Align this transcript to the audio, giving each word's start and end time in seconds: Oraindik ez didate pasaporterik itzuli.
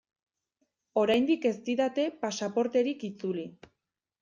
Oraindik 1.01 1.45
ez 1.51 1.53
didate 1.69 2.07
pasaporterik 2.25 3.09
itzuli. 3.13 3.47